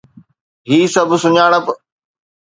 هي 0.69 0.79
سڀ 0.93 1.09
سڃاڻپ 1.23 1.65